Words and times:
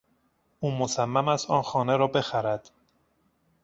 او 0.59 0.71
مصمم 0.71 1.27
است 1.27 1.49
آن 1.49 1.61
خانه 1.61 1.97
را 1.97 2.07
بخرد. 2.07 2.71